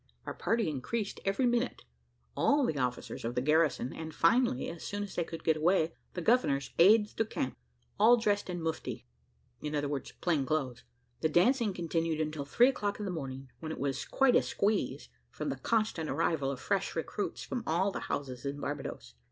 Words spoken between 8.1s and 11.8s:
dressed in mufti (i.e. plain clothes). The dancing